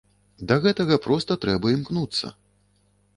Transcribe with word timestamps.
Да 0.51 0.55
гэтага 0.63 0.97
проста 1.03 1.37
трэба 1.45 1.73
імкнуцца! 1.75 2.33